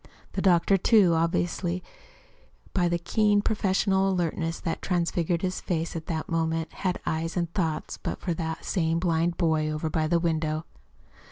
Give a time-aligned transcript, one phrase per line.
[0.33, 1.83] The doctor, too, obviously,
[2.73, 7.53] by the keen, professional alertness that transfigured his face at that moment, had eyes and
[7.53, 10.65] thoughts but for that same blind boy over by the window.